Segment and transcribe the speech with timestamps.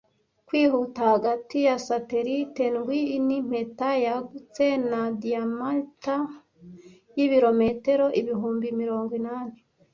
[0.47, 6.19] Kwihuta hagati ya satelite ndwi nimpeta yagutse, na diameter
[7.17, 9.57] y'ibirometero ibihumbi mirongo inani,